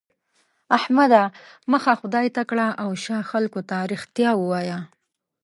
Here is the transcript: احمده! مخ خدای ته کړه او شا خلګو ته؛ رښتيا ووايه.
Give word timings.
احمده! 0.77 1.23
مخ 1.71 1.85
خدای 1.99 2.27
ته 2.35 2.41
کړه 2.49 2.67
او 2.83 2.89
شا 3.03 3.17
خلګو 3.29 3.61
ته؛ 3.69 3.77
رښتيا 3.91 4.31
ووايه. 4.37 4.79